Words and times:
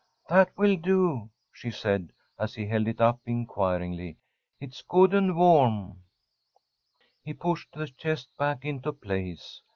"That 0.29 0.49
will 0.57 0.77
do," 0.77 1.29
she 1.53 1.69
said, 1.69 2.11
as 2.39 2.55
he 2.55 2.65
held 2.65 2.87
it 2.87 2.99
up 2.99 3.19
inquiringly. 3.27 4.17
"It's 4.59 4.81
good 4.81 5.13
and 5.13 5.37
warm." 5.37 6.01
He 7.23 7.35
pushed 7.35 7.73
the 7.73 7.85
chest 7.85 8.29
back 8.35 8.65
into 8.65 8.93
place. 8.93 9.61